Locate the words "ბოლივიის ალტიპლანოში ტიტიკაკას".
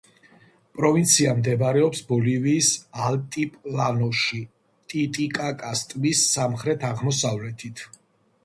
2.07-5.85